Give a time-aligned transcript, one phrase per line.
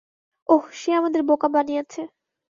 [0.49, 2.01] ওহ, সে আমাদের বোকা বানিয়েছে।